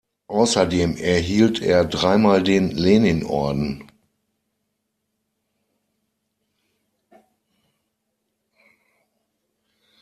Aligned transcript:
Außerdem 0.29 0.97
erhielt 0.97 1.61
er 1.61 1.85
dreimal 1.85 2.41
den 2.41 2.71
Leninorden. 2.71 3.87